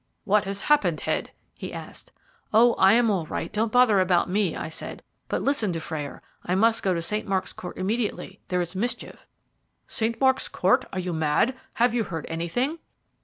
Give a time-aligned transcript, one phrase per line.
[0.23, 2.11] "What has happened, Head?" he asked.
[2.51, 2.73] "Oh!
[2.79, 5.03] I am all right; don't bother about me," I said.
[5.27, 7.27] "But listen, Dufrayer, I must go to St.
[7.27, 9.27] Mark's Court immediately there is mischief."
[9.87, 10.19] "St.
[10.19, 10.85] Mark's Court.
[10.91, 11.55] Are you mad?
[11.73, 12.79] Have you heard anything?"